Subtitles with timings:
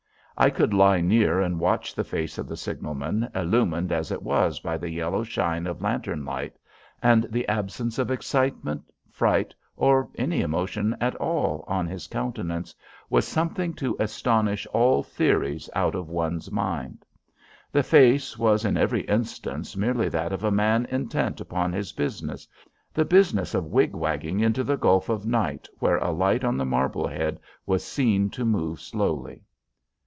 [0.37, 4.59] I could lie near and watch the face of the signalman, illumed as it was
[4.59, 6.55] by the yellow shine of lantern light,
[7.03, 12.73] and the absence of excitement, fright, or any emotion at all on his countenance,
[13.07, 17.05] was something to astonish all theories out of one's mind.
[17.71, 22.47] The face was in every instance merely that of a man intent upon his business,
[22.95, 26.65] the business of wig wagging into the gulf of night where a light on the
[26.65, 29.43] Marblehead was seen to move slowly.